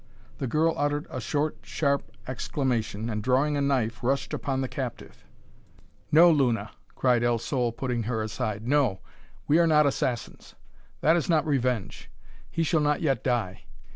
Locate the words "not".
9.67-9.85, 11.29-11.45, 12.81-13.03